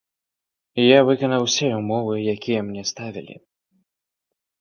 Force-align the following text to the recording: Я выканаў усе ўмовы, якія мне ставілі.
Я 0.83 0.99
выканаў 1.09 1.45
усе 1.47 1.69
ўмовы, 1.79 2.15
якія 2.33 2.59
мне 2.71 2.83
ставілі. 2.93 3.35